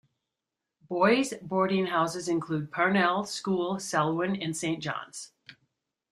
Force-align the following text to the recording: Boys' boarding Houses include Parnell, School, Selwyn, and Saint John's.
Boys' 0.89 1.35
boarding 1.43 1.85
Houses 1.85 2.27
include 2.27 2.71
Parnell, 2.71 3.23
School, 3.23 3.79
Selwyn, 3.79 4.35
and 4.41 4.57
Saint 4.57 4.81
John's. 4.81 5.31